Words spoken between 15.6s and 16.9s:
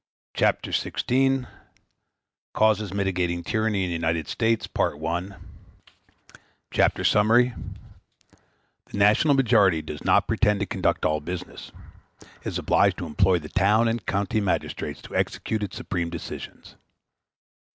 its supreme decisions.